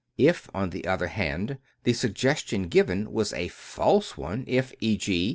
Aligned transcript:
If, 0.17 0.49
on 0.51 0.71
the 0.71 0.87
other 0.87 1.05
hand, 1.09 1.59
the 1.83 1.93
sugges 1.93 2.47
tion 2.47 2.69
given 2.69 3.11
was 3.11 3.33
a 3.33 3.49
false 3.49 4.17
one, 4.17 4.43
if, 4.47 4.73
e. 4.79 4.97
g. 4.97 5.29